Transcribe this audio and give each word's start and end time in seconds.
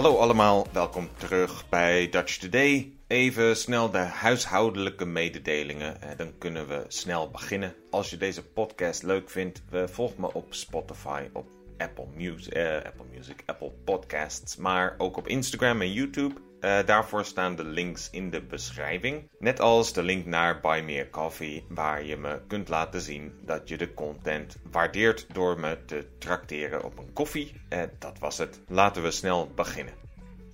Hallo 0.00 0.16
allemaal, 0.16 0.66
welkom 0.72 1.08
terug 1.16 1.68
bij 1.68 2.08
Dutch 2.08 2.36
Today. 2.36 2.92
Even 3.06 3.56
snel 3.56 3.90
de 3.90 3.98
huishoudelijke 3.98 5.04
mededelingen, 5.04 6.02
eh, 6.02 6.16
dan 6.16 6.38
kunnen 6.38 6.68
we 6.68 6.84
snel 6.88 7.30
beginnen. 7.30 7.74
Als 7.90 8.10
je 8.10 8.16
deze 8.16 8.42
podcast 8.44 9.02
leuk 9.02 9.30
vindt, 9.30 9.62
eh, 9.70 9.86
volg 9.86 10.16
me 10.16 10.32
op 10.32 10.54
Spotify, 10.54 11.28
op 11.32 11.46
Apple 11.78 12.06
Music, 12.14 12.52
eh, 12.52 12.74
Apple 12.74 13.04
Music, 13.14 13.42
Apple 13.46 13.72
Podcasts, 13.84 14.56
maar 14.56 14.94
ook 14.98 15.16
op 15.16 15.28
Instagram 15.28 15.80
en 15.80 15.92
YouTube. 15.92 16.34
Uh, 16.60 16.78
daarvoor 16.86 17.24
staan 17.24 17.56
de 17.56 17.64
links 17.64 18.10
in 18.10 18.30
de 18.30 18.42
beschrijving. 18.42 19.30
Net 19.38 19.60
als 19.60 19.92
de 19.92 20.02
link 20.02 20.26
naar 20.26 20.60
Buy 20.60 20.80
Me 20.80 21.00
a 21.00 21.06
Coffee, 21.10 21.64
waar 21.68 22.04
je 22.04 22.16
me 22.16 22.40
kunt 22.46 22.68
laten 22.68 23.00
zien 23.00 23.32
dat 23.44 23.68
je 23.68 23.76
de 23.76 23.94
content 23.94 24.56
waardeert 24.70 25.26
door 25.32 25.60
me 25.60 25.84
te 25.84 26.06
trakteren 26.18 26.84
op 26.84 26.98
een 26.98 27.12
koffie. 27.12 27.52
Uh, 27.68 27.82
dat 27.98 28.18
was 28.18 28.38
het. 28.38 28.60
Laten 28.68 29.02
we 29.02 29.10
snel 29.10 29.50
beginnen. 29.54 29.94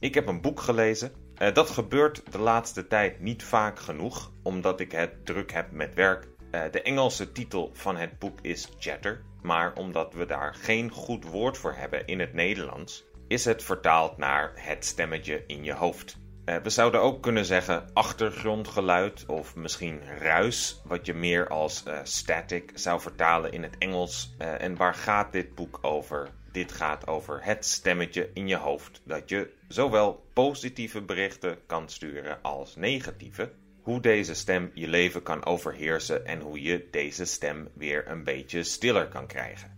Ik 0.00 0.14
heb 0.14 0.27
een 0.27 0.41
boek 0.41 0.61
gelezen. 0.61 1.12
Uh, 1.38 1.55
dat 1.55 1.70
gebeurt 1.70 2.33
de 2.33 2.38
laatste 2.38 2.86
tijd 2.86 3.20
niet 3.20 3.42
vaak 3.42 3.78
genoeg, 3.78 4.33
omdat 4.42 4.80
ik 4.80 4.92
het 4.92 5.27
druk 5.27 5.52
heb 5.52 5.70
met 5.70 5.95
werk. 5.95 6.28
de 6.70 6.83
Engelse 6.83 7.33
titel 7.33 7.70
van 7.73 7.97
het 7.97 8.19
boek 8.19 8.38
is 8.42 8.69
Chatter, 8.78 9.23
maar 9.42 9.75
omdat 9.75 10.14
we 10.14 10.27
daar 10.27 10.55
geen 10.55 10.91
goed 10.91 11.25
woord 11.25 11.59
voor 11.59 11.75
hebben 11.75 12.06
in 12.06 12.20
het 12.20 12.33
Nederlands, 12.33 13.05
is 13.28 13.44
het 13.44 13.62
vertaald 13.62 14.16
naar 14.16 14.52
het 14.54 14.84
stemmetje 14.84 15.44
in 15.46 15.64
je 15.64 15.72
hoofd. 15.72 16.18
Uh, 16.46 16.56
we 16.56 16.70
zouden 16.70 17.00
ook 17.00 17.22
kunnen 17.22 17.44
zeggen 17.44 17.90
achtergrondgeluid 17.92 19.24
of 19.26 19.56
misschien 19.56 20.00
ruis, 20.18 20.80
wat 20.84 21.06
je 21.06 21.14
meer 21.14 21.48
als 21.48 21.82
uh, 21.88 21.98
static 22.02 22.70
zou 22.74 23.00
vertalen 23.00 23.52
in 23.52 23.62
het 23.62 23.78
Engels. 23.78 24.34
Uh, 24.38 24.62
en 24.62 24.76
waar 24.76 24.94
gaat 24.94 25.32
dit 25.32 25.54
boek 25.54 25.78
over? 25.82 26.28
Dit 26.52 26.72
gaat 26.72 27.06
over 27.06 27.44
het 27.44 27.64
stemmetje 27.64 28.30
in 28.34 28.48
je 28.48 28.56
hoofd, 28.56 29.02
dat 29.05 29.28
je 29.28 29.50
zowel 29.68 30.27
positieve 30.33 31.02
berichten 31.02 31.58
kan 31.66 31.88
sturen 31.88 32.38
als 32.42 32.77
negatieve. 32.77 33.52
Hoe 33.83 34.00
deze 34.00 34.34
stem 34.34 34.70
je 34.74 34.88
leven 34.88 35.22
kan 35.22 35.44
overheersen 35.44 36.27
en 36.27 36.40
hoe 36.40 36.62
je 36.62 36.88
deze 36.90 37.24
stem 37.24 37.68
weer 37.74 38.08
een 38.08 38.24
beetje 38.24 38.62
stiller 38.62 39.08
kan 39.08 39.27
krijgen. 39.27 39.77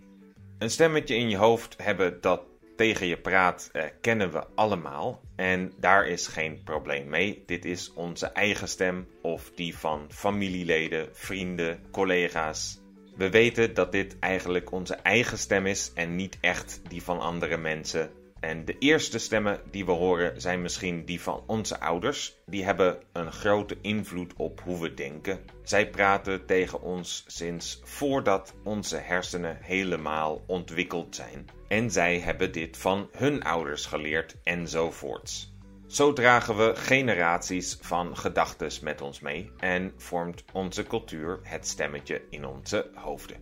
Een 0.58 0.70
stemmetje 0.70 1.14
in 1.14 1.30
je 1.30 1.36
hoofd 1.36 1.74
hebben 1.82 2.20
dat 2.20 2.40
tegen 2.78 3.06
je 3.06 3.16
praat 3.16 3.70
eh, 3.72 3.84
kennen 4.00 4.32
we 4.32 4.44
allemaal. 4.54 5.20
En 5.36 5.72
daar 5.80 6.06
is 6.06 6.26
geen 6.26 6.60
probleem 6.64 7.08
mee. 7.08 7.42
Dit 7.46 7.64
is 7.64 7.92
onze 7.94 8.26
eigen 8.26 8.68
stem 8.68 9.06
of 9.22 9.50
die 9.54 9.76
van 9.76 10.06
familieleden, 10.08 11.08
vrienden, 11.12 11.80
collega's. 11.90 12.80
We 13.16 13.30
weten 13.30 13.74
dat 13.74 13.92
dit 13.92 14.18
eigenlijk 14.18 14.72
onze 14.72 14.94
eigen 14.94 15.38
stem 15.38 15.66
is 15.66 15.92
en 15.94 16.16
niet 16.16 16.38
echt 16.40 16.80
die 16.88 17.02
van 17.02 17.20
andere 17.20 17.56
mensen 17.56 18.10
en 18.40 18.64
de 18.64 18.78
eerste 18.78 19.18
stemmen 19.18 19.60
die 19.70 19.84
we 19.84 19.92
horen 19.92 20.40
zijn 20.40 20.62
misschien 20.62 21.04
die 21.04 21.20
van 21.20 21.42
onze 21.46 21.80
ouders. 21.80 22.36
Die 22.46 22.64
hebben 22.64 22.98
een 23.12 23.32
grote 23.32 23.76
invloed 23.80 24.32
op 24.36 24.60
hoe 24.60 24.80
we 24.80 24.94
denken. 24.94 25.40
Zij 25.62 25.90
praten 25.90 26.46
tegen 26.46 26.82
ons 26.82 27.24
sinds 27.26 27.80
voordat 27.84 28.54
onze 28.64 28.96
hersenen 28.96 29.58
helemaal 29.60 30.44
ontwikkeld 30.46 31.14
zijn. 31.14 31.46
En 31.68 31.90
zij 31.90 32.18
hebben 32.18 32.52
dit 32.52 32.76
van 32.76 33.08
hun 33.12 33.42
ouders 33.42 33.86
geleerd 33.86 34.36
enzovoorts. 34.42 35.56
Zo 35.86 36.12
dragen 36.12 36.56
we 36.56 36.76
generaties 36.76 37.78
van 37.80 38.16
gedachten 38.16 38.70
met 38.82 39.00
ons 39.00 39.20
mee 39.20 39.50
en 39.58 39.92
vormt 39.96 40.44
onze 40.52 40.82
cultuur 40.82 41.40
het 41.42 41.66
stemmetje 41.66 42.22
in 42.30 42.46
onze 42.46 42.90
hoofden. 42.94 43.36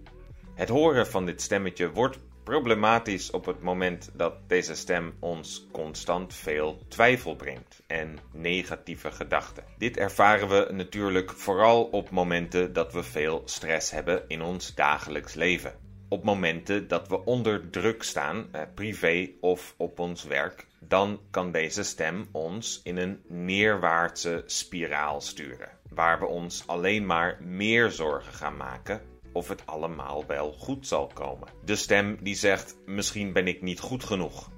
Het 0.54 0.68
horen 0.68 1.06
van 1.06 1.26
dit 1.26 1.42
stemmetje 1.42 1.90
wordt 1.90 2.18
problematisch 2.46 3.30
op 3.30 3.46
het 3.46 3.62
moment 3.62 4.10
dat 4.12 4.48
deze 4.48 4.74
stem 4.74 5.14
ons 5.20 5.66
constant 5.72 6.34
veel 6.34 6.78
twijfel 6.88 7.36
brengt 7.36 7.82
en 7.86 8.18
negatieve 8.32 9.12
gedachten. 9.12 9.64
Dit 9.78 9.96
ervaren 9.96 10.48
we 10.48 10.72
natuurlijk 10.72 11.30
vooral 11.30 11.84
op 11.84 12.10
momenten 12.10 12.72
dat 12.72 12.92
we 12.92 13.02
veel 13.02 13.42
stress 13.44 13.90
hebben 13.90 14.24
in 14.28 14.42
ons 14.42 14.74
dagelijks 14.74 15.34
leven. 15.34 15.74
Op 16.08 16.24
momenten 16.24 16.88
dat 16.88 17.08
we 17.08 17.24
onder 17.24 17.70
druk 17.70 18.02
staan, 18.02 18.48
eh, 18.52 18.62
privé 18.74 19.30
of 19.40 19.74
op 19.76 19.98
ons 19.98 20.24
werk, 20.24 20.66
dan 20.78 21.20
kan 21.30 21.52
deze 21.52 21.82
stem 21.82 22.28
ons 22.32 22.80
in 22.84 22.96
een 22.96 23.20
neerwaartse 23.28 24.42
spiraal 24.46 25.20
sturen, 25.20 25.68
waar 25.88 26.18
we 26.18 26.26
ons 26.26 26.66
alleen 26.66 27.06
maar 27.06 27.38
meer 27.42 27.90
zorgen 27.90 28.32
gaan 28.32 28.56
maken 28.56 29.14
of 29.36 29.48
het 29.48 29.66
allemaal 29.66 30.26
wel 30.26 30.52
goed 30.52 30.86
zal 30.86 31.06
komen. 31.06 31.48
De 31.64 31.76
stem 31.76 32.18
die 32.22 32.34
zegt: 32.34 32.76
Misschien 32.86 33.32
ben 33.32 33.46
ik 33.46 33.62
niet 33.62 33.80
goed 33.80 34.04
genoeg. 34.04 34.50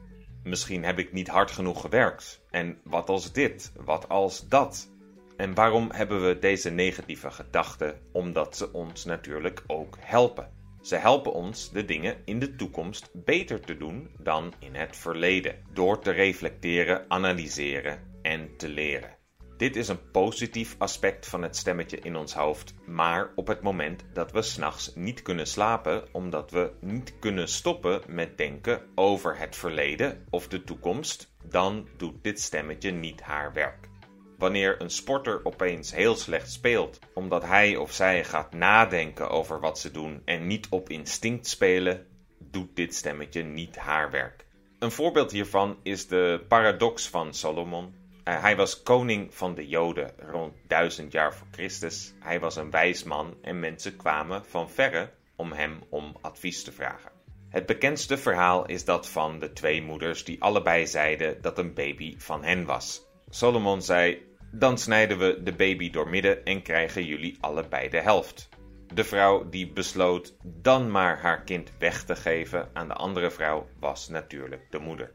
Misschien 0.42 0.84
heb 0.84 0.98
ik 0.98 1.12
niet 1.12 1.28
hard 1.28 1.50
genoeg 1.50 1.80
gewerkt. 1.80 2.42
En 2.50 2.78
wat 2.84 3.08
als 3.08 3.32
dit? 3.32 3.72
Wat 3.76 4.08
als 4.08 4.48
dat? 4.48 4.90
En 5.36 5.54
waarom 5.54 5.88
hebben 5.92 6.26
we 6.26 6.38
deze 6.38 6.70
negatieve 6.70 7.30
gedachten? 7.30 8.00
Omdat 8.12 8.56
ze 8.56 8.72
ons 8.72 9.04
natuurlijk 9.04 9.64
ook 9.66 9.96
helpen. 10.00 10.50
Ze 10.82 10.96
helpen 10.96 11.32
ons 11.32 11.70
de 11.70 11.84
dingen 11.84 12.16
in 12.24 12.38
de 12.38 12.56
toekomst 12.56 13.10
beter 13.12 13.60
te 13.60 13.76
doen 13.76 14.10
dan 14.18 14.52
in 14.58 14.74
het 14.74 14.96
verleden, 14.96 15.62
door 15.72 15.98
te 15.98 16.10
reflecteren, 16.10 17.04
analyseren 17.08 18.20
en 18.22 18.56
te 18.56 18.68
leren. 18.68 19.17
Dit 19.58 19.76
is 19.76 19.88
een 19.88 20.10
positief 20.10 20.74
aspect 20.78 21.26
van 21.26 21.42
het 21.42 21.56
stemmetje 21.56 21.98
in 21.98 22.16
ons 22.16 22.34
hoofd, 22.34 22.74
maar 22.86 23.30
op 23.34 23.46
het 23.46 23.62
moment 23.62 24.04
dat 24.12 24.32
we 24.32 24.42
s'nachts 24.42 24.94
niet 24.94 25.22
kunnen 25.22 25.46
slapen 25.46 26.04
omdat 26.12 26.50
we 26.50 26.72
niet 26.80 27.14
kunnen 27.18 27.48
stoppen 27.48 28.00
met 28.06 28.36
denken 28.36 28.82
over 28.94 29.38
het 29.38 29.56
verleden 29.56 30.24
of 30.30 30.48
de 30.48 30.64
toekomst, 30.64 31.32
dan 31.44 31.88
doet 31.96 32.14
dit 32.22 32.40
stemmetje 32.40 32.90
niet 32.90 33.20
haar 33.20 33.52
werk. 33.52 33.88
Wanneer 34.36 34.82
een 34.82 34.90
sporter 34.90 35.40
opeens 35.44 35.94
heel 35.94 36.16
slecht 36.16 36.52
speelt 36.52 36.98
omdat 37.14 37.44
hij 37.44 37.76
of 37.76 37.92
zij 37.92 38.24
gaat 38.24 38.52
nadenken 38.52 39.30
over 39.30 39.60
wat 39.60 39.78
ze 39.78 39.90
doen 39.90 40.22
en 40.24 40.46
niet 40.46 40.66
op 40.70 40.88
instinct 40.88 41.46
spelen, 41.46 42.06
doet 42.38 42.76
dit 42.76 42.94
stemmetje 42.94 43.42
niet 43.42 43.76
haar 43.76 44.10
werk. 44.10 44.46
Een 44.78 44.92
voorbeeld 44.92 45.32
hiervan 45.32 45.76
is 45.82 46.06
de 46.06 46.44
paradox 46.48 47.08
van 47.08 47.34
Solomon 47.34 47.97
hij 48.32 48.56
was 48.56 48.82
koning 48.82 49.34
van 49.34 49.54
de 49.54 49.68
Joden 49.68 50.12
rond 50.18 50.54
1000 50.66 51.12
jaar 51.12 51.34
voor 51.34 51.46
Christus. 51.50 52.14
Hij 52.20 52.40
was 52.40 52.56
een 52.56 52.70
wijs 52.70 53.02
man 53.02 53.36
en 53.42 53.60
mensen 53.60 53.96
kwamen 53.96 54.44
van 54.44 54.70
verre 54.70 55.10
om 55.36 55.52
hem 55.52 55.82
om 55.88 56.16
advies 56.20 56.64
te 56.64 56.72
vragen. 56.72 57.10
Het 57.48 57.66
bekendste 57.66 58.18
verhaal 58.18 58.66
is 58.66 58.84
dat 58.84 59.08
van 59.08 59.38
de 59.38 59.52
twee 59.52 59.82
moeders 59.82 60.24
die 60.24 60.42
allebei 60.42 60.86
zeiden 60.86 61.42
dat 61.42 61.58
een 61.58 61.74
baby 61.74 62.14
van 62.18 62.44
hen 62.44 62.64
was. 62.64 63.06
Solomon 63.28 63.82
zei: 63.82 64.22
Dan 64.52 64.78
snijden 64.78 65.18
we 65.18 65.42
de 65.42 65.52
baby 65.52 65.90
doormidden 65.90 66.44
en 66.44 66.62
krijgen 66.62 67.04
jullie 67.04 67.36
allebei 67.40 67.88
de 67.88 68.00
helft. 68.00 68.48
De 68.94 69.04
vrouw 69.04 69.48
die 69.48 69.72
besloot 69.72 70.36
dan 70.42 70.90
maar 70.90 71.20
haar 71.20 71.42
kind 71.42 71.72
weg 71.78 72.04
te 72.04 72.16
geven 72.16 72.70
aan 72.72 72.88
de 72.88 72.94
andere 72.94 73.30
vrouw 73.30 73.68
was 73.80 74.08
natuurlijk 74.08 74.70
de 74.70 74.78
moeder. 74.78 75.12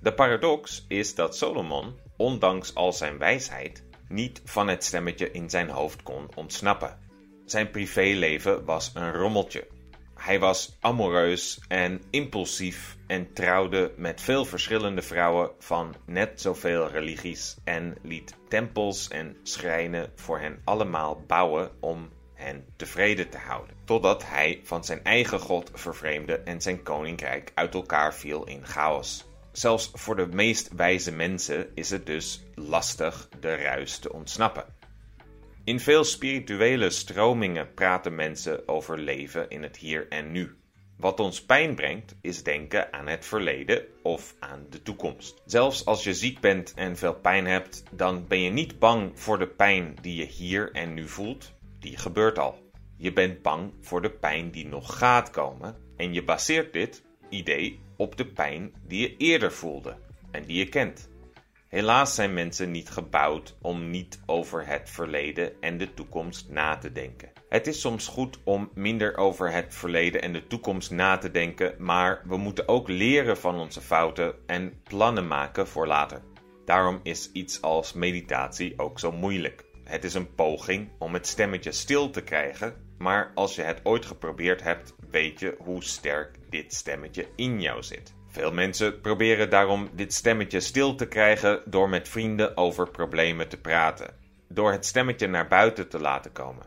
De 0.00 0.14
paradox 0.14 0.84
is 0.88 1.14
dat 1.14 1.36
Solomon 1.36 1.98
ondanks 2.18 2.74
al 2.74 2.92
zijn 2.92 3.18
wijsheid, 3.18 3.84
niet 4.08 4.40
van 4.44 4.68
het 4.68 4.84
stemmetje 4.84 5.30
in 5.30 5.50
zijn 5.50 5.68
hoofd 5.68 6.02
kon 6.02 6.28
ontsnappen. 6.34 6.98
Zijn 7.44 7.70
privéleven 7.70 8.64
was 8.64 8.90
een 8.94 9.12
rommeltje. 9.12 9.66
Hij 10.14 10.38
was 10.38 10.76
amoureus 10.80 11.60
en 11.68 12.02
impulsief 12.10 12.96
en 13.06 13.32
trouwde 13.32 13.92
met 13.96 14.20
veel 14.20 14.44
verschillende 14.44 15.02
vrouwen 15.02 15.50
van 15.58 15.94
net 16.06 16.40
zoveel 16.40 16.88
religies 16.88 17.56
en 17.64 17.96
liet 18.02 18.34
tempels 18.48 19.08
en 19.08 19.36
schrijnen 19.42 20.12
voor 20.14 20.38
hen 20.38 20.60
allemaal 20.64 21.24
bouwen 21.26 21.70
om 21.80 22.08
hen 22.34 22.64
tevreden 22.76 23.28
te 23.28 23.38
houden. 23.38 23.76
Totdat 23.84 24.26
hij 24.26 24.60
van 24.64 24.84
zijn 24.84 25.04
eigen 25.04 25.40
God 25.40 25.70
vervreemde 25.74 26.38
en 26.38 26.60
zijn 26.60 26.82
koninkrijk 26.82 27.52
uit 27.54 27.74
elkaar 27.74 28.14
viel 28.14 28.44
in 28.44 28.66
chaos. 28.66 29.27
Zelfs 29.58 29.90
voor 29.92 30.16
de 30.16 30.26
meest 30.26 30.74
wijze 30.74 31.12
mensen 31.12 31.70
is 31.74 31.90
het 31.90 32.06
dus 32.06 32.42
lastig 32.54 33.28
de 33.40 33.54
ruis 33.54 33.98
te 33.98 34.12
ontsnappen. 34.12 34.64
In 35.64 35.80
veel 35.80 36.04
spirituele 36.04 36.90
stromingen 36.90 37.74
praten 37.74 38.14
mensen 38.14 38.68
over 38.68 38.98
leven 38.98 39.50
in 39.50 39.62
het 39.62 39.76
hier 39.76 40.08
en 40.08 40.30
nu. 40.32 40.56
Wat 40.96 41.20
ons 41.20 41.44
pijn 41.44 41.74
brengt, 41.74 42.14
is 42.20 42.42
denken 42.42 42.92
aan 42.92 43.06
het 43.06 43.26
verleden 43.26 43.84
of 44.02 44.34
aan 44.38 44.66
de 44.70 44.82
toekomst. 44.82 45.42
Zelfs 45.46 45.84
als 45.84 46.04
je 46.04 46.14
ziek 46.14 46.40
bent 46.40 46.74
en 46.74 46.96
veel 46.96 47.14
pijn 47.14 47.46
hebt, 47.46 47.82
dan 47.90 48.26
ben 48.26 48.40
je 48.40 48.50
niet 48.50 48.78
bang 48.78 49.10
voor 49.14 49.38
de 49.38 49.48
pijn 49.48 49.96
die 50.00 50.14
je 50.14 50.26
hier 50.26 50.72
en 50.72 50.94
nu 50.94 51.08
voelt. 51.08 51.52
Die 51.78 51.96
gebeurt 51.96 52.38
al. 52.38 52.70
Je 52.96 53.12
bent 53.12 53.42
bang 53.42 53.72
voor 53.80 54.02
de 54.02 54.10
pijn 54.10 54.50
die 54.50 54.66
nog 54.66 54.98
gaat 54.98 55.30
komen 55.30 55.76
en 55.96 56.12
je 56.12 56.24
baseert 56.24 56.72
dit 56.72 57.06
idee 57.28 57.80
op 57.96 58.16
de 58.16 58.26
pijn 58.26 58.72
die 58.86 59.00
je 59.00 59.16
eerder 59.16 59.52
voelde 59.52 59.96
en 60.30 60.44
die 60.44 60.56
je 60.56 60.68
kent. 60.68 61.08
Helaas 61.68 62.14
zijn 62.14 62.34
mensen 62.34 62.70
niet 62.70 62.90
gebouwd 62.90 63.56
om 63.62 63.90
niet 63.90 64.20
over 64.26 64.66
het 64.66 64.90
verleden 64.90 65.52
en 65.60 65.78
de 65.78 65.94
toekomst 65.94 66.48
na 66.48 66.76
te 66.76 66.92
denken. 66.92 67.32
Het 67.48 67.66
is 67.66 67.80
soms 67.80 68.06
goed 68.06 68.38
om 68.44 68.70
minder 68.74 69.16
over 69.16 69.52
het 69.52 69.74
verleden 69.74 70.22
en 70.22 70.32
de 70.32 70.46
toekomst 70.46 70.90
na 70.90 71.18
te 71.18 71.30
denken, 71.30 71.74
maar 71.78 72.22
we 72.24 72.36
moeten 72.36 72.68
ook 72.68 72.88
leren 72.88 73.36
van 73.36 73.54
onze 73.54 73.80
fouten 73.80 74.34
en 74.46 74.82
plannen 74.82 75.26
maken 75.26 75.68
voor 75.68 75.86
later. 75.86 76.22
Daarom 76.64 77.00
is 77.02 77.30
iets 77.32 77.62
als 77.62 77.92
meditatie 77.92 78.78
ook 78.78 78.98
zo 78.98 79.12
moeilijk. 79.12 79.64
Het 79.84 80.04
is 80.04 80.14
een 80.14 80.34
poging 80.34 80.90
om 80.98 81.14
het 81.14 81.26
stemmetje 81.26 81.72
stil 81.72 82.10
te 82.10 82.22
krijgen, 82.22 82.87
maar 82.98 83.30
als 83.34 83.54
je 83.54 83.62
het 83.62 83.80
ooit 83.82 84.06
geprobeerd 84.06 84.62
hebt, 84.62 84.94
weet 85.10 85.40
je 85.40 85.56
hoe 85.58 85.84
sterk 85.84 86.36
dit 86.50 86.74
stemmetje 86.74 87.28
in 87.36 87.60
jou 87.60 87.82
zit. 87.82 88.14
Veel 88.28 88.52
mensen 88.52 89.00
proberen 89.00 89.50
daarom 89.50 89.90
dit 89.92 90.14
stemmetje 90.14 90.60
stil 90.60 90.94
te 90.94 91.06
krijgen 91.06 91.62
door 91.64 91.88
met 91.88 92.08
vrienden 92.08 92.56
over 92.56 92.90
problemen 92.90 93.48
te 93.48 93.60
praten, 93.60 94.14
door 94.48 94.72
het 94.72 94.86
stemmetje 94.86 95.26
naar 95.26 95.48
buiten 95.48 95.88
te 95.88 96.00
laten 96.00 96.32
komen. 96.32 96.66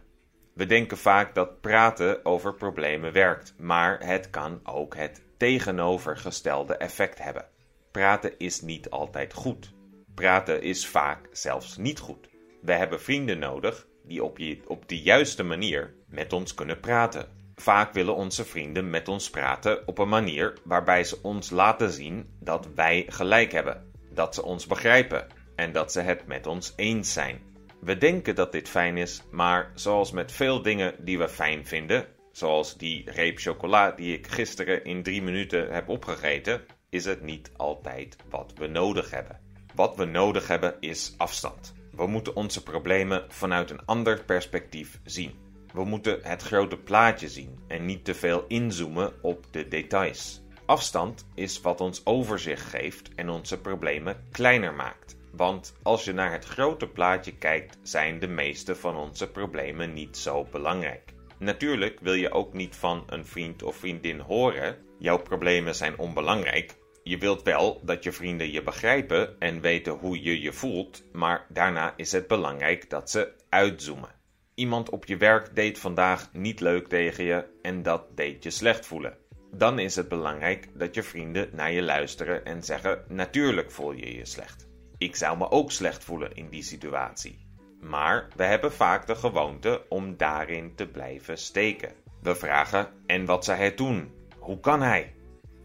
We 0.54 0.66
denken 0.66 0.98
vaak 0.98 1.36
dat 1.36 1.62
praten 1.62 2.25
over 2.25 2.54
problemen 2.54 3.12
werkt, 3.12 3.54
maar 3.57 4.06
het 4.06 4.30
kan 4.30 4.60
ook 4.63 4.95
het 4.95 5.22
tegenovergestelde 5.38 6.75
effect 6.75 7.24
hebben. 7.24 7.45
Praten 7.92 8.38
is 8.38 8.62
niet 8.62 8.89
altijd 8.89 9.33
goed. 9.33 9.74
Praten 10.16 10.62
is 10.62 10.88
vaak 10.88 11.28
zelfs 11.31 11.78
niet 11.78 12.00
goed. 12.00 12.30
We 12.62 12.74
hebben 12.74 13.01
vrienden 13.01 13.39
nodig 13.39 13.88
die 14.04 14.24
op, 14.24 14.38
je, 14.38 14.62
op 14.68 14.88
de 14.88 15.01
juiste 15.01 15.44
manier 15.44 15.94
met 16.12 16.34
ons 16.34 16.54
kunnen 16.54 16.80
praten. 16.80 17.25
Vaak 17.56 17.94
willen 17.94 18.16
onze 18.16 18.46
vrienden 18.46 18.90
met 18.90 19.08
ons 19.08 19.30
praten 19.30 19.88
op 19.88 19.98
een 19.98 20.10
manier 20.10 20.58
waarbij 20.63 21.04
ze 21.04 21.19
ons 21.22 21.50
laten 21.50 21.92
zien 21.92 22.30
dat 22.40 22.68
wij 22.75 23.06
gelijk 23.08 23.52
hebben, 23.52 23.92
dat 24.13 24.36
ze 24.36 24.44
ons 24.44 24.68
begrijpen 24.68 25.28
en 25.56 25.72
dat 25.72 25.92
ze 25.92 26.00
het 26.00 26.28
met 26.28 26.48
ons 26.48 26.74
eens 26.75 27.13
zijn. 27.13 27.42
We 27.81 27.98
denken 27.98 28.36
dat 28.36 28.52
dit 28.52 28.69
fijn 28.69 28.98
is, 28.98 29.24
maar 29.31 29.72
zoals 29.75 30.12
met 30.12 30.31
veel 30.31 30.62
dingen 30.62 30.96
die 31.00 31.18
we 31.18 31.30
fijn 31.30 31.66
vinden, 31.66 32.06
zoals 32.31 32.78
die 32.78 33.12
reep 33.12 33.40
chocola 33.40 33.92
die 33.92 34.18
ik 34.18 34.28
gisteren 34.28 34.84
in 34.84 35.04
drie 35.04 35.22
minuten 35.22 35.72
heb 35.74 35.90
opgegeten, 35.90 36.62
is 36.90 37.06
het 37.06 37.22
niet 37.22 37.52
altijd 37.57 38.16
wat 38.30 38.54
we 38.56 38.68
nodig 38.68 39.12
hebben. 39.12 39.40
Wat 39.75 39.96
we 39.96 40.06
nodig 40.06 40.48
hebben 40.48 40.75
is 40.80 41.14
afstand. 41.18 41.74
We 41.92 42.07
moeten 42.07 42.36
onze 42.36 42.64
problemen 42.64 43.25
vanuit 43.28 43.69
een 43.69 43.86
ander 43.86 44.24
perspectief 44.24 45.00
zien. 45.04 45.50
We 45.73 45.83
moeten 45.83 46.19
het 46.23 46.41
grote 46.41 46.77
plaatje 46.77 47.29
zien 47.29 47.59
en 47.68 47.85
niet 47.85 48.06
te 48.06 48.13
veel 48.13 48.45
inzoomen 48.47 49.13
op 49.21 49.45
de 49.51 49.68
details. 49.68 50.41
Afstand 50.65 51.27
is 51.35 51.62
wat 51.62 51.81
ons 51.81 52.06
overzicht 52.06 52.65
geeft 52.65 53.15
en 53.15 53.29
onze 53.29 53.59
problemen 53.59 54.27
kleiner 54.31 54.73
maakt. 54.73 55.18
Want 55.31 55.73
als 55.83 56.03
je 56.03 56.13
naar 56.13 56.31
het 56.31 56.45
grote 56.45 56.88
plaatje 56.88 57.38
kijkt, 57.38 57.77
zijn 57.83 58.19
de 58.19 58.27
meeste 58.27 58.75
van 58.75 58.95
onze 58.95 59.31
problemen 59.31 59.94
niet 59.94 60.18
zo 60.18 60.47
belangrijk. 60.51 61.13
Natuurlijk 61.39 62.00
wil 62.00 62.13
je 62.13 62.31
ook 62.31 62.53
niet 62.53 62.75
van 62.75 63.03
een 63.07 63.25
vriend 63.25 63.63
of 63.63 63.75
vriendin 63.75 64.19
horen: 64.19 64.77
jouw 65.00 65.18
problemen 65.18 65.75
zijn 65.75 65.97
onbelangrijk. 65.97 66.75
Je 67.03 67.18
wilt 67.18 67.41
wel 67.41 67.81
dat 67.83 68.03
je 68.03 68.12
vrienden 68.12 68.51
je 68.51 68.63
begrijpen 68.63 69.39
en 69.39 69.62
weten 69.62 69.94
hoe 69.94 70.23
je 70.23 70.41
je 70.41 70.53
voelt, 70.53 71.03
maar 71.12 71.45
daarna 71.50 71.94
is 71.95 72.12
het 72.12 72.27
belangrijk 72.27 72.89
dat 72.89 73.09
ze 73.09 73.33
uitzoomen. 73.50 74.20
Iemand 74.62 74.90
op 74.90 75.06
je 75.06 75.18
werk 75.18 75.56
deed 75.56 75.80
vandaag 75.80 76.30
niet 76.34 76.60
leuk 76.60 76.88
tegen 76.88 77.24
je 77.24 77.46
en 77.62 77.84
dat 77.84 78.18
deed 78.18 78.44
je 78.44 78.50
slecht 78.50 78.86
voelen. 78.86 79.18
Dan 79.52 79.80
is 79.80 79.96
het 79.96 80.10
belangrijk 80.10 80.68
dat 80.74 80.96
je 80.96 81.04
vrienden 81.04 81.50
naar 81.52 81.72
je 81.72 81.81
luisteren 81.81 82.46
en 82.46 82.63
zeggen: 82.63 83.04
Natuurlijk 83.08 83.72
voel 83.72 83.92
je 83.92 84.18
je 84.18 84.25
slecht. 84.25 84.68
Ik 84.98 85.16
zou 85.16 85.38
me 85.38 85.52
ook 85.52 85.72
slecht 85.72 86.04
voelen 86.04 86.36
in 86.36 86.50
die 86.50 86.63
situatie. 86.63 87.46
Maar 87.80 88.28
we 88.36 88.44
hebben 88.44 88.72
vaak 88.72 89.08
de 89.08 89.16
gewoonte 89.16 89.86
om 89.90 90.18
daarin 90.18 90.75
te 90.75 90.88
blijven 90.88 91.38
steken. 91.38 91.94
We 92.22 92.36
vragen: 92.36 92.88
En 93.06 93.25
wat 93.25 93.46
zou 93.46 93.57
hij 93.57 93.75
doen? 93.75 94.12
Hoe 94.40 94.60
kan 94.60 94.81
hij? 94.81 95.16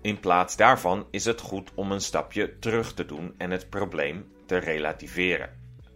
In 0.03 0.21
plaats 0.21 0.57
daarvan 0.57 1.07
is 1.11 1.25
het 1.25 1.41
goed 1.41 1.73
om 1.75 1.93
een 1.93 2.01
stapje 2.01 2.59
terug 2.59 2.95
te 2.95 3.05
doen 3.05 3.35
en 3.39 3.51
het 3.51 3.71
probleem 3.71 4.33
te 4.47 4.57
relativeren. 4.57 5.51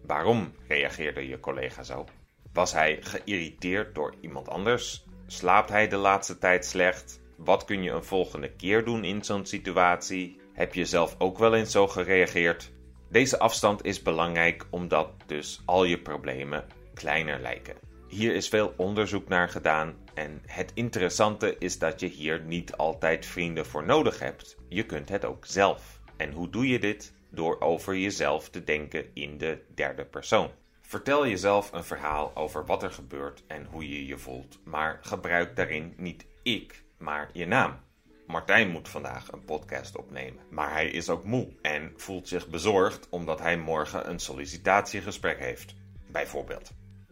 Waarom 0.06 0.52
reageerde 0.68 1.28
je 1.28 1.40
collega 1.40 1.82
zo? 1.82 2.06
Was 2.52 2.72
hij 2.72 2.98
geïrriteerd 3.00 3.94
door 3.94 4.14
iemand 4.20 4.48
anders? 4.48 5.04
Slaapt 5.26 5.68
hij 5.68 5.88
de 5.88 5.96
laatste 5.96 6.38
tijd 6.38 6.64
slecht? 6.64 7.20
Wat 7.36 7.64
kun 7.64 7.82
je 7.82 7.90
een 7.90 8.04
volgende 8.04 8.50
keer 8.52 8.84
doen 8.84 9.04
in 9.04 9.24
zo'n 9.24 9.46
situatie? 9.46 10.40
Heb 10.52 10.74
je 10.74 10.84
zelf 10.84 11.14
ook 11.18 11.38
wel 11.38 11.54
eens 11.54 11.72
zo 11.72 11.86
gereageerd? 11.86 12.72
Deze 13.08 13.38
afstand 13.38 13.84
is 13.84 14.02
belangrijk 14.02 14.66
omdat 14.70 15.12
dus 15.26 15.62
al 15.64 15.84
je 15.84 15.98
problemen 15.98 16.66
kleiner 16.94 17.40
lijken. 17.40 17.76
Hier 18.08 18.34
is 18.34 18.48
veel 18.48 18.74
onderzoek 18.76 19.28
naar 19.28 19.48
gedaan 19.48 19.94
en 20.14 20.42
het 20.46 20.70
interessante 20.74 21.56
is 21.58 21.78
dat 21.78 22.00
je 22.00 22.06
hier 22.06 22.40
niet 22.40 22.76
altijd 22.76 23.26
vrienden 23.26 23.66
voor 23.66 23.84
nodig 23.84 24.18
hebt. 24.18 24.56
Je 24.68 24.86
kunt 24.86 25.08
het 25.08 25.24
ook 25.24 25.46
zelf. 25.46 26.00
En 26.16 26.32
hoe 26.32 26.50
doe 26.50 26.68
je 26.68 26.78
dit? 26.78 27.14
Door 27.30 27.60
over 27.60 27.96
jezelf 27.96 28.48
te 28.48 28.64
denken 28.64 29.04
in 29.14 29.38
de 29.38 29.62
derde 29.74 30.04
persoon. 30.04 30.50
Vertel 30.90 31.26
jezelf 31.26 31.72
een 31.72 31.84
verhaal 31.84 32.36
over 32.36 32.66
wat 32.66 32.82
er 32.82 32.92
gebeurt 32.92 33.42
en 33.46 33.66
hoe 33.70 33.88
je 33.88 34.06
je 34.06 34.18
voelt, 34.18 34.58
maar 34.64 34.98
gebruik 35.02 35.56
daarin 35.56 35.94
niet 35.96 36.26
ik, 36.42 36.84
maar 36.98 37.30
je 37.32 37.46
naam. 37.46 37.80
Martijn 38.26 38.70
moet 38.70 38.88
vandaag 38.88 39.32
een 39.32 39.44
podcast 39.44 39.96
opnemen, 39.96 40.42
maar 40.48 40.72
hij 40.72 40.90
is 40.90 41.08
ook 41.08 41.24
moe 41.24 41.48
en 41.62 41.92
voelt 41.96 42.28
zich 42.28 42.48
bezorgd 42.48 43.08
omdat 43.08 43.38
hij 43.40 43.58
morgen 43.58 44.10
een 44.10 44.18
sollicitatiegesprek 44.18 45.38
heeft, 45.38 45.74
bijvoorbeeld. 46.06 46.70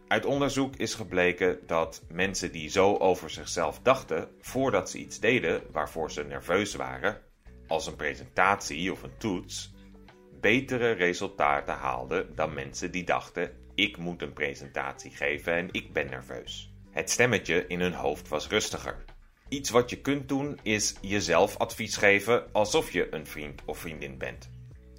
Uit 0.08 0.24
onderzoek 0.24 0.76
is 0.76 0.94
gebleken 0.94 1.58
dat 1.66 2.02
mensen 2.08 2.52
die 2.52 2.70
zo 2.70 2.96
over 2.96 3.30
zichzelf 3.30 3.80
dachten 3.82 4.28
voordat 4.40 4.90
ze 4.90 4.98
iets 4.98 5.20
deden 5.20 5.62
waarvoor 5.72 6.10
ze 6.10 6.24
nerveus 6.24 6.74
waren, 6.74 7.20
als 7.66 7.86
een 7.86 7.96
presentatie 7.96 8.92
of 8.92 9.02
een 9.02 9.16
toets, 9.18 9.74
betere 10.40 10.90
resultaten 10.90 11.74
haalden 11.74 12.34
dan 12.34 12.54
mensen 12.54 12.90
die 12.90 13.04
dachten: 13.04 13.66
ik 13.78 13.96
moet 13.96 14.22
een 14.22 14.32
presentatie 14.32 15.10
geven 15.10 15.52
en 15.52 15.68
ik 15.70 15.92
ben 15.92 16.10
nerveus. 16.10 16.72
Het 16.90 17.10
stemmetje 17.10 17.66
in 17.66 17.80
hun 17.80 17.92
hoofd 17.92 18.28
was 18.28 18.48
rustiger. 18.48 19.04
Iets 19.48 19.70
wat 19.70 19.90
je 19.90 20.00
kunt 20.00 20.28
doen 20.28 20.58
is 20.62 20.94
jezelf 21.00 21.56
advies 21.56 21.96
geven 21.96 22.52
alsof 22.52 22.92
je 22.92 23.14
een 23.14 23.26
vriend 23.26 23.62
of 23.64 23.78
vriendin 23.78 24.18
bent. 24.18 24.50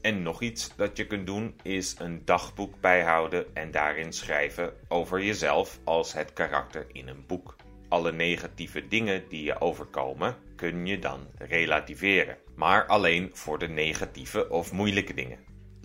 En 0.01 0.21
nog 0.21 0.41
iets 0.41 0.75
dat 0.75 0.97
je 0.97 1.07
kunt 1.07 1.25
doen 1.25 1.55
is 1.63 1.95
een 1.97 2.21
dagboek 2.25 2.81
bijhouden 2.81 3.55
en 3.55 3.71
daarin 3.71 4.13
schrijven 4.13 4.73
over 4.87 5.23
jezelf 5.23 5.79
als 5.83 6.13
het 6.13 6.33
karakter 6.33 6.85
in 6.91 7.07
een 7.07 7.25
boek. 7.27 7.55
Alle 7.89 8.11
negatieve 8.11 8.87
dingen 8.87 9.23
die 9.29 9.43
je 9.43 9.61
overkomen 9.61 10.35
kun 10.55 10.85
je 10.85 10.99
dan 10.99 11.27
relativeren, 11.37 12.37
maar 12.55 12.85
alleen 12.85 13.29
voor 13.33 13.59
de 13.59 13.67
negatieve 13.67 14.49
of 14.49 14.71
moeilijke 14.71 15.13
dingen. 15.13 15.39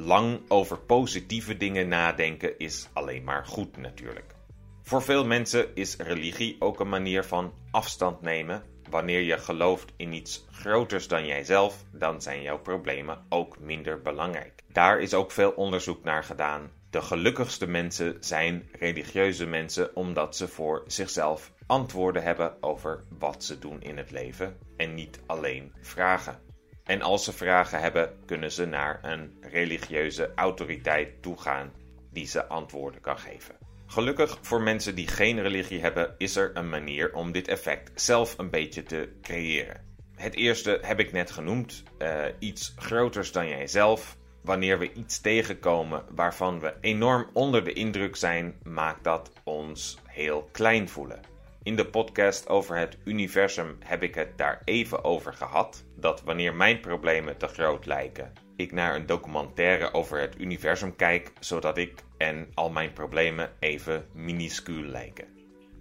Lang 0.04 0.40
over 0.48 0.78
positieve 0.78 1.56
dingen 1.56 1.88
nadenken 1.88 2.58
is 2.58 2.88
alleen 2.92 3.24
maar 3.24 3.46
goed 3.46 3.76
natuurlijk. 3.76 4.34
Voor 4.82 5.02
veel 5.02 5.26
mensen 5.26 5.74
is 5.74 5.96
religie 5.96 6.56
ook 6.58 6.80
een 6.80 6.88
manier 6.88 7.24
van 7.24 7.52
afstand 7.70 8.20
nemen. 8.20 8.62
Wanneer 8.90 9.20
je 9.20 9.38
gelooft 9.38 9.92
in 9.96 10.12
iets 10.12 10.46
groters 10.50 11.08
dan 11.08 11.26
jijzelf, 11.26 11.84
dan 11.92 12.22
zijn 12.22 12.42
jouw 12.42 12.58
problemen 12.58 13.24
ook 13.28 13.58
minder 13.58 14.02
belangrijk. 14.02 14.62
Daar 14.72 15.00
is 15.00 15.14
ook 15.14 15.30
veel 15.30 15.50
onderzoek 15.50 16.04
naar 16.04 16.24
gedaan. 16.24 16.70
De 16.90 17.02
gelukkigste 17.02 17.66
mensen 17.66 18.16
zijn 18.20 18.68
religieuze 18.72 19.46
mensen 19.46 19.96
omdat 19.96 20.36
ze 20.36 20.48
voor 20.48 20.84
zichzelf 20.86 21.52
antwoorden 21.66 22.22
hebben 22.22 22.62
over 22.62 23.04
wat 23.18 23.44
ze 23.44 23.58
doen 23.58 23.82
in 23.82 23.96
het 23.96 24.10
leven 24.10 24.58
en 24.76 24.94
niet 24.94 25.20
alleen 25.26 25.72
vragen. 25.80 26.53
En 26.84 27.02
als 27.02 27.24
ze 27.24 27.32
vragen 27.32 27.80
hebben, 27.80 28.12
kunnen 28.26 28.52
ze 28.52 28.66
naar 28.66 28.98
een 29.02 29.38
religieuze 29.40 30.32
autoriteit 30.34 31.22
toegaan 31.22 31.72
die 32.12 32.26
ze 32.26 32.46
antwoorden 32.46 33.00
kan 33.00 33.18
geven. 33.18 33.54
Gelukkig 33.86 34.38
voor 34.40 34.62
mensen 34.62 34.94
die 34.94 35.06
geen 35.06 35.42
religie 35.42 35.80
hebben, 35.80 36.14
is 36.18 36.36
er 36.36 36.50
een 36.54 36.68
manier 36.68 37.14
om 37.14 37.32
dit 37.32 37.48
effect 37.48 38.00
zelf 38.00 38.38
een 38.38 38.50
beetje 38.50 38.82
te 38.82 39.12
creëren. 39.22 39.92
Het 40.14 40.34
eerste 40.34 40.78
heb 40.82 41.00
ik 41.00 41.12
net 41.12 41.30
genoemd: 41.30 41.82
uh, 41.98 42.24
iets 42.38 42.74
groters 42.76 43.32
dan 43.32 43.48
jijzelf. 43.48 44.16
Wanneer 44.42 44.78
we 44.78 44.92
iets 44.92 45.20
tegenkomen 45.20 46.04
waarvan 46.10 46.60
we 46.60 46.74
enorm 46.80 47.30
onder 47.32 47.64
de 47.64 47.72
indruk 47.72 48.16
zijn, 48.16 48.54
maakt 48.62 49.04
dat 49.04 49.30
ons 49.44 49.98
heel 50.06 50.48
klein 50.52 50.88
voelen. 50.88 51.20
In 51.64 51.76
de 51.76 51.86
podcast 51.86 52.48
over 52.48 52.76
het 52.76 52.96
universum 53.04 53.76
heb 53.84 54.02
ik 54.02 54.14
het 54.14 54.38
daar 54.38 54.62
even 54.64 55.04
over 55.04 55.32
gehad. 55.32 55.84
Dat 55.96 56.22
wanneer 56.22 56.54
mijn 56.54 56.80
problemen 56.80 57.36
te 57.36 57.46
groot 57.46 57.86
lijken, 57.86 58.32
ik 58.56 58.72
naar 58.72 58.94
een 58.94 59.06
documentaire 59.06 59.92
over 59.92 60.20
het 60.20 60.40
universum 60.40 60.96
kijk, 60.96 61.32
zodat 61.40 61.78
ik 61.78 62.02
en 62.18 62.50
al 62.54 62.70
mijn 62.70 62.92
problemen 62.92 63.52
even 63.58 64.06
minuscuul 64.12 64.82
lijken. 64.82 65.26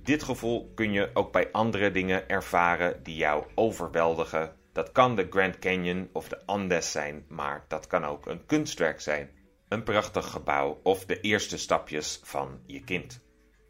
Dit 0.03 0.23
gevoel 0.23 0.71
kun 0.75 0.91
je 0.91 1.09
ook 1.13 1.31
bij 1.31 1.51
andere 1.51 1.91
dingen 1.91 2.29
ervaren 2.29 3.03
die 3.03 3.15
jou 3.15 3.45
overweldigen. 3.55 4.55
Dat 4.73 4.91
kan 4.91 5.15
de 5.15 5.27
Grand 5.29 5.59
Canyon 5.59 6.09
of 6.13 6.27
de 6.27 6.45
Andes 6.45 6.91
zijn, 6.91 7.25
maar 7.27 7.65
dat 7.67 7.87
kan 7.87 8.05
ook 8.05 8.25
een 8.25 8.45
kunstwerk 8.45 9.01
zijn. 9.01 9.29
een 9.67 9.83
prachtig 9.83 10.25
gebouw 10.25 10.79
of 10.83 11.05
de 11.05 11.19
eerste 11.19 11.57
stapjes 11.57 12.19
van 12.23 12.59
je 12.65 12.83
kind. 12.83 13.21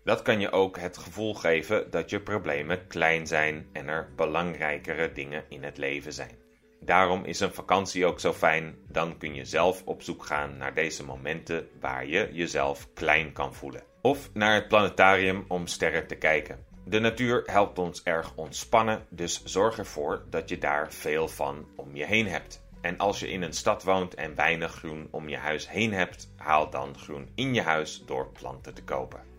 Dat 0.04 0.22
kan 0.22 0.40
je 0.40 0.52
ook 0.52 0.80
het 0.80 0.98
gevoel 0.98 1.34
geven 1.34 1.92
dat 1.92 2.10
je 2.10 2.20
problemen 2.20 2.88
klein 2.88 3.28
zijn 3.28 3.68
en 3.72 3.88
er 3.88 4.10
belangrijkere 4.16 5.12
dingen 5.12 5.44
in 5.50 5.64
het 5.64 5.78
leven 5.78 6.14
zijn. 6.14 6.42
Daarom 6.80 7.26
is 7.26 7.40
een 7.40 7.54
vakantie 7.54 8.06
ook 8.06 8.20
zo 8.20 8.34
fijn, 8.34 8.76
dan 8.88 9.18
kun 9.18 9.34
je 9.34 9.46
zelf 9.46 9.82
op 9.86 10.02
zoek 10.02 10.26
gaan 10.26 10.58
naar 10.58 10.74
deze 10.74 11.06
momenten 11.06 11.68
waar 11.80 12.06
je 12.06 12.30
jezelf 12.32 12.88
klein 12.94 13.34
kan 13.34 13.54
voelen. 13.54 13.84
Of 14.02 14.30
naar 14.34 14.56
het 14.56 14.68
planetarium 14.68 15.46
om 15.48 15.68
sterren 15.68 16.08
te 16.08 16.16
kijken. 16.16 16.66
De 16.86 17.00
natuur 17.00 17.44
helpt 17.46 17.80
ons 17.80 18.04
erg 18.04 18.36
ontspannen, 18.36 19.06
dus 19.10 19.44
zorg 19.44 19.78
ervoor 19.78 20.24
dat 20.30 20.50
je 20.50 20.58
daar 20.58 20.94
veel 20.94 21.28
van 21.28 21.68
om 21.76 21.96
je 21.96 22.06
heen 22.06 22.28
hebt. 22.28 22.62
En 22.82 22.98
als 22.98 23.20
je 23.20 23.30
in 23.30 23.42
een 23.42 23.54
stad 23.54 23.84
woont 23.84 24.14
en 24.14 24.36
weinig 24.36 24.74
groen 24.74 25.08
om 25.12 25.30
je 25.30 25.38
huis 25.38 25.70
heen 25.70 25.94
hebt, 25.94 26.34
haal 26.36 26.70
dan 26.70 26.98
groen 26.98 27.30
in 27.36 27.54
je 27.54 27.62
huis 27.62 28.04
door 28.06 28.32
planten 28.32 28.74
te 28.74 28.84
kopen. 28.84 29.33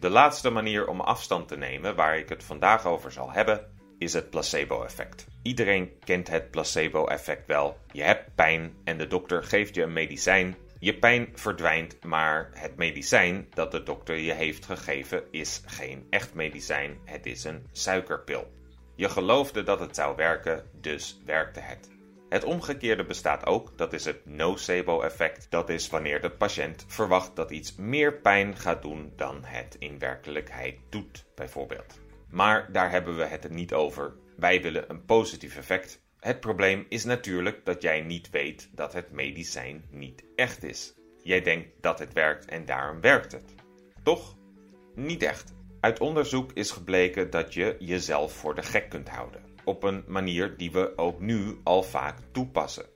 De 0.00 0.10
laatste 0.10 0.50
manier 0.50 0.88
om 0.88 1.00
afstand 1.00 1.48
te 1.48 1.56
nemen, 1.56 1.94
waar 1.94 2.18
ik 2.18 2.28
het 2.28 2.44
vandaag 2.44 2.86
over 2.86 3.12
zal 3.12 3.32
hebben, 3.32 3.72
is 3.98 4.12
het 4.12 4.30
placebo-effect. 4.30 5.26
Iedereen 5.42 5.98
kent 6.04 6.28
het 6.28 6.50
placebo-effect 6.50 7.46
wel. 7.46 7.78
Je 7.92 8.02
hebt 8.02 8.34
pijn 8.34 8.76
en 8.84 8.98
de 8.98 9.06
dokter 9.06 9.42
geeft 9.42 9.74
je 9.74 9.82
een 9.82 9.92
medicijn. 9.92 10.56
Je 10.78 10.98
pijn 10.98 11.28
verdwijnt, 11.34 12.04
maar 12.04 12.50
het 12.54 12.76
medicijn 12.76 13.46
dat 13.54 13.72
de 13.72 13.82
dokter 13.82 14.16
je 14.16 14.32
heeft 14.32 14.66
gegeven 14.66 15.22
is 15.30 15.62
geen 15.66 16.06
echt 16.10 16.34
medicijn, 16.34 16.98
het 17.04 17.26
is 17.26 17.44
een 17.44 17.66
suikerpil. 17.72 18.52
Je 18.96 19.08
geloofde 19.08 19.62
dat 19.62 19.80
het 19.80 19.96
zou 19.96 20.16
werken, 20.16 20.64
dus 20.80 21.20
werkte 21.24 21.60
het. 21.60 21.99
Het 22.30 22.44
omgekeerde 22.44 23.04
bestaat 23.04 23.46
ook, 23.46 23.78
dat 23.78 23.92
is 23.92 24.04
het 24.04 24.26
nocebo-effect. 24.26 25.46
Dat 25.48 25.68
is 25.68 25.88
wanneer 25.88 26.20
de 26.20 26.30
patiënt 26.30 26.84
verwacht 26.88 27.36
dat 27.36 27.50
iets 27.50 27.74
meer 27.74 28.14
pijn 28.20 28.56
gaat 28.56 28.82
doen 28.82 29.12
dan 29.16 29.44
het 29.44 29.76
in 29.78 29.98
werkelijkheid 29.98 30.78
doet, 30.88 31.24
bijvoorbeeld. 31.34 32.00
Maar 32.28 32.72
daar 32.72 32.90
hebben 32.90 33.16
we 33.16 33.24
het 33.24 33.50
niet 33.50 33.72
over. 33.72 34.14
Wij 34.36 34.62
willen 34.62 34.90
een 34.90 35.04
positief 35.04 35.56
effect. 35.56 36.02
Het 36.20 36.40
probleem 36.40 36.86
is 36.88 37.04
natuurlijk 37.04 37.64
dat 37.64 37.82
jij 37.82 38.00
niet 38.00 38.30
weet 38.30 38.70
dat 38.72 38.92
het 38.92 39.10
medicijn 39.10 39.84
niet 39.90 40.24
echt 40.36 40.62
is. 40.62 40.94
Jij 41.22 41.40
denkt 41.40 41.68
dat 41.80 41.98
het 41.98 42.12
werkt 42.12 42.44
en 42.44 42.64
daarom 42.64 43.00
werkt 43.00 43.32
het. 43.32 43.54
Toch? 44.02 44.36
Niet 44.94 45.22
echt. 45.22 45.54
Uit 45.80 46.00
onderzoek 46.00 46.52
is 46.52 46.70
gebleken 46.70 47.30
dat 47.30 47.54
je 47.54 47.76
jezelf 47.78 48.32
voor 48.32 48.54
de 48.54 48.62
gek 48.62 48.88
kunt 48.88 49.08
houden. 49.08 49.49
Op 49.64 49.82
een 49.82 50.04
manier 50.06 50.56
die 50.56 50.72
we 50.72 50.92
ook 50.96 51.20
nu 51.20 51.60
al 51.64 51.82
vaak 51.82 52.18
toepassen. 52.32 52.86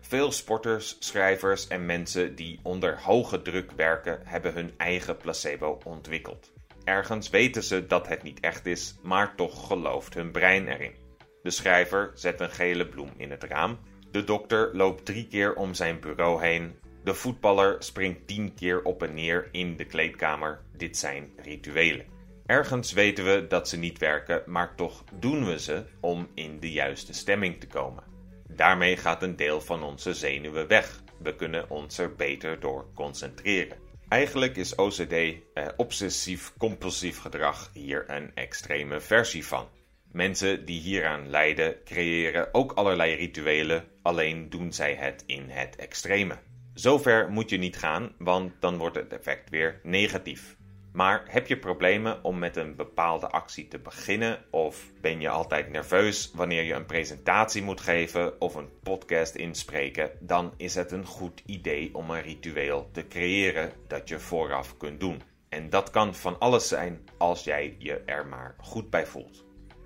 Veel 0.00 0.32
sporters, 0.32 0.96
schrijvers 0.98 1.68
en 1.68 1.86
mensen 1.86 2.34
die 2.34 2.60
onder 2.62 3.02
hoge 3.02 3.42
druk 3.42 3.72
werken, 3.72 4.20
hebben 4.24 4.52
hun 4.52 4.72
eigen 4.76 5.16
placebo 5.16 5.78
ontwikkeld. 5.84 6.52
Ergens 6.84 7.30
weten 7.30 7.62
ze 7.62 7.86
dat 7.86 8.08
het 8.08 8.22
niet 8.22 8.40
echt 8.40 8.66
is, 8.66 8.94
maar 9.02 9.34
toch 9.34 9.66
gelooft 9.66 10.14
hun 10.14 10.30
brein 10.30 10.68
erin. 10.68 10.94
De 11.42 11.50
schrijver 11.50 12.10
zet 12.14 12.40
een 12.40 12.50
gele 12.50 12.88
bloem 12.88 13.10
in 13.16 13.30
het 13.30 13.44
raam. 13.44 13.78
De 14.10 14.24
dokter 14.24 14.76
loopt 14.76 15.04
drie 15.04 15.28
keer 15.28 15.54
om 15.54 15.74
zijn 15.74 16.00
bureau 16.00 16.42
heen. 16.42 16.78
De 17.04 17.14
voetballer 17.14 17.82
springt 17.82 18.26
tien 18.26 18.54
keer 18.54 18.82
op 18.82 19.02
en 19.02 19.14
neer 19.14 19.48
in 19.52 19.76
de 19.76 19.84
kleedkamer. 19.84 20.60
Dit 20.76 20.96
zijn 20.96 21.32
rituelen. 21.36 22.06
Ergens 22.52 22.92
weten 22.92 23.24
we 23.24 23.46
dat 23.46 23.68
ze 23.68 23.78
niet 23.78 23.98
werken, 23.98 24.42
maar 24.46 24.74
toch 24.74 25.04
doen 25.18 25.44
we 25.46 25.58
ze 25.58 25.84
om 26.00 26.28
in 26.34 26.60
de 26.60 26.72
juiste 26.72 27.12
stemming 27.12 27.60
te 27.60 27.66
komen. 27.66 28.04
Daarmee 28.48 28.96
gaat 28.96 29.22
een 29.22 29.36
deel 29.36 29.60
van 29.60 29.82
onze 29.82 30.14
zenuwen 30.14 30.68
weg. 30.68 31.02
We 31.18 31.34
kunnen 31.34 31.70
ons 31.70 31.98
er 31.98 32.14
beter 32.14 32.60
door 32.60 32.86
concentreren. 32.94 33.78
Eigenlijk 34.08 34.56
is 34.56 34.74
OCD, 34.74 35.12
eh, 35.12 35.34
obsessief-compulsief 35.76 37.18
gedrag, 37.18 37.70
hier 37.72 38.04
een 38.10 38.30
extreme 38.34 39.00
versie 39.00 39.46
van. 39.46 39.68
Mensen 40.10 40.64
die 40.64 40.80
hieraan 40.80 41.30
lijden 41.30 41.76
creëren 41.84 42.54
ook 42.54 42.72
allerlei 42.72 43.14
rituelen, 43.14 43.84
alleen 44.02 44.50
doen 44.50 44.72
zij 44.72 44.94
het 44.94 45.22
in 45.26 45.48
het 45.48 45.76
extreme. 45.76 46.38
Zover 46.74 47.30
moet 47.30 47.50
je 47.50 47.58
niet 47.58 47.76
gaan, 47.76 48.14
want 48.18 48.52
dan 48.60 48.76
wordt 48.76 48.96
het 48.96 49.12
effect 49.12 49.50
weer 49.50 49.80
negatief. 49.82 50.56
Maar 50.92 51.22
heb 51.26 51.46
je 51.46 51.58
problemen 51.58 52.24
om 52.24 52.38
met 52.38 52.56
een 52.56 52.76
bepaalde 52.76 53.28
actie 53.28 53.68
te 53.68 53.78
beginnen? 53.78 54.44
Of 54.50 54.90
ben 55.00 55.20
je 55.20 55.28
altijd 55.28 55.70
nerveus 55.70 56.30
wanneer 56.34 56.62
je 56.62 56.74
een 56.74 56.86
presentatie 56.86 57.62
moet 57.62 57.80
geven 57.80 58.40
of 58.40 58.54
een 58.54 58.68
podcast 58.82 59.34
inspreken? 59.34 60.10
Dan 60.20 60.52
is 60.56 60.74
het 60.74 60.92
een 60.92 61.04
goed 61.04 61.42
idee 61.46 61.94
om 61.94 62.10
een 62.10 62.22
ritueel 62.22 62.88
te 62.92 63.06
creëren 63.06 63.72
dat 63.86 64.08
je 64.08 64.18
vooraf 64.18 64.76
kunt 64.76 65.00
doen. 65.00 65.22
En 65.48 65.70
dat 65.70 65.90
kan 65.90 66.14
van 66.14 66.38
alles 66.38 66.68
zijn 66.68 67.04
als 67.18 67.44
jij 67.44 67.76
je 67.78 68.02
er 68.06 68.26
maar 68.26 68.54
goed 68.58 68.90
bij 68.90 69.06
voelt. 69.06 69.44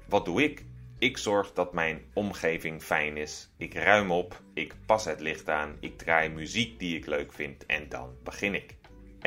Wat 0.08 0.24
doe 0.24 0.42
ik? 0.42 0.64
Ik 0.98 1.18
zorg 1.18 1.52
dat 1.52 1.72
mijn 1.72 2.04
omgeving 2.14 2.82
fijn 2.82 3.16
is. 3.16 3.50
Ik 3.56 3.74
ruim 3.74 4.10
op, 4.10 4.42
ik 4.54 4.74
pas 4.86 5.04
het 5.04 5.20
licht 5.20 5.48
aan, 5.48 5.76
ik 5.80 5.98
draai 5.98 6.28
muziek 6.28 6.78
die 6.78 6.96
ik 6.96 7.06
leuk 7.06 7.32
vind 7.32 7.66
en 7.66 7.88
dan 7.88 8.16
begin 8.22 8.54
ik. 8.54 8.74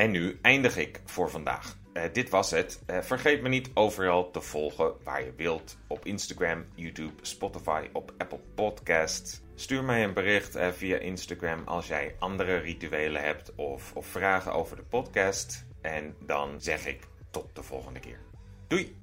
En 0.00 0.10
nu 0.10 0.38
eindig 0.42 0.76
ik 0.76 1.00
voor 1.04 1.30
vandaag. 1.30 1.76
Uh, 1.94 2.02
dit 2.12 2.30
was 2.30 2.50
het. 2.50 2.82
Uh, 2.86 2.98
vergeet 3.00 3.42
me 3.42 3.48
niet 3.48 3.70
overal 3.74 4.30
te 4.30 4.40
volgen 4.40 4.92
waar 5.02 5.24
je 5.24 5.32
wilt. 5.36 5.78
Op 5.86 6.04
Instagram, 6.04 6.64
YouTube, 6.74 7.12
Spotify, 7.22 7.88
op 7.92 8.12
Apple 8.18 8.40
Podcast. 8.54 9.42
Stuur 9.54 9.84
mij 9.84 10.04
een 10.04 10.14
bericht 10.14 10.56
uh, 10.56 10.68
via 10.68 10.96
Instagram 10.96 11.62
als 11.64 11.86
jij 11.86 12.16
andere 12.18 12.56
rituelen 12.56 13.22
hebt 13.22 13.54
of, 13.54 13.92
of 13.94 14.06
vragen 14.06 14.52
over 14.52 14.76
de 14.76 14.82
podcast. 14.82 15.66
En 15.80 16.16
dan 16.26 16.60
zeg 16.60 16.86
ik 16.86 17.00
tot 17.30 17.54
de 17.54 17.62
volgende 17.62 18.00
keer. 18.00 18.20
Doei! 18.66 18.96